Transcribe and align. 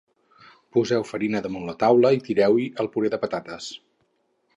Poseu 0.77 1.03
farina 1.09 1.41
damunt 1.45 1.67
la 1.69 1.75
taula 1.83 2.11
i 2.15 2.21
tireu-hi 2.29 2.65
el 2.85 2.89
puré 2.97 3.13
de 3.17 3.21
patates 3.27 3.69